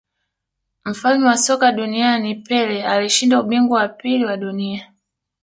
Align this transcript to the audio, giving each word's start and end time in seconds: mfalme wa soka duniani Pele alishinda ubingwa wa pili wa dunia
mfalme 0.85 1.27
wa 1.27 1.37
soka 1.37 1.71
duniani 1.71 2.35
Pele 2.35 2.83
alishinda 2.85 3.39
ubingwa 3.39 3.79
wa 3.81 3.87
pili 3.87 4.25
wa 4.25 4.37
dunia 4.37 4.93